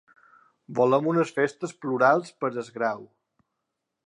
Volem 0.79 1.09
unes 1.11 1.33
festes 1.37 1.75
plurals 1.85 2.35
per 2.43 2.53
al 2.55 2.73
Grau. 2.79 3.07